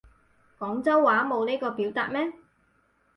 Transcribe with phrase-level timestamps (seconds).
[0.57, 2.33] 廣州話冇呢個表達咩